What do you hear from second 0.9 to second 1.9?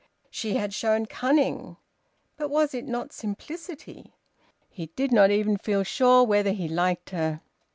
cunning!